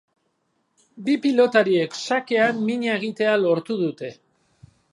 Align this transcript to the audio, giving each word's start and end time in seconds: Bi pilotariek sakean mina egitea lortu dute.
Bi 1.09 1.17
pilotariek 1.25 1.99
sakean 2.05 2.63
mina 2.71 2.91
egitea 3.01 3.37
lortu 3.43 3.79
dute. 3.83 4.11